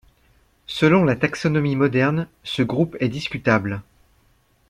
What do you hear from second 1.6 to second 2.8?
moderne, ce